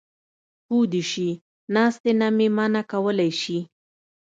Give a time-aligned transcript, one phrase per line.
[0.65, 1.29] پو دې شي
[1.75, 3.59] ناستې نه مې منع کولی شي.